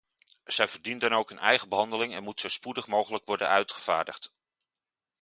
[0.43, 4.33] Zij verdient dan ook een eigen behandeling en moet zo spoedig mogelijk worden uitgevaardigd.